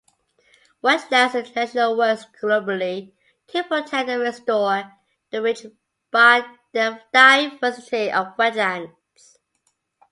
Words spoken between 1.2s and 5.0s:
International works globally to protect and restore